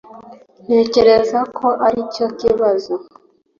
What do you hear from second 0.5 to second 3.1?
ntekereza ko aricyo kibazo